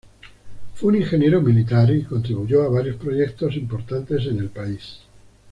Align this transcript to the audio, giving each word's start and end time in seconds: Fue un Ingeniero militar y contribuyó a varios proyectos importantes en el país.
Fue 0.73 0.89
un 0.95 0.99
Ingeniero 1.03 1.41
militar 1.43 1.91
y 1.95 2.01
contribuyó 2.03 2.63
a 2.63 2.69
varios 2.69 2.95
proyectos 2.95 3.55
importantes 3.55 4.25
en 4.25 4.39
el 4.39 4.49
país. 4.49 5.01